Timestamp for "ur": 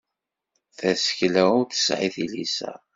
1.59-1.65